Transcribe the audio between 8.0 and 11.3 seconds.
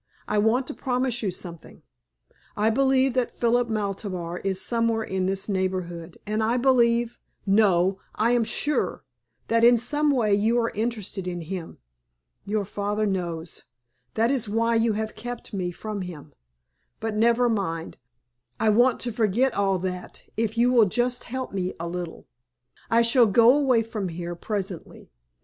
I am sure that in some way you are interested